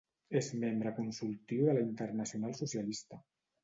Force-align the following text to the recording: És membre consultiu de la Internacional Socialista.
És 0.39 0.47
membre 0.63 0.93
consultiu 1.01 1.69
de 1.69 1.79
la 1.79 1.87
Internacional 1.91 2.61
Socialista. 2.65 3.27